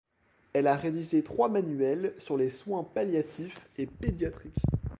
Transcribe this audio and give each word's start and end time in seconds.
Elle 0.53 0.65
a 0.65 0.75
rédigé 0.77 1.21
trois 1.23 1.47
manuels 1.47 2.15
sur 2.17 2.35
les 2.35 2.49
soins 2.49 2.83
palliatifs 2.83 3.69
et 3.77 3.85
pédiatriques. 3.85 4.55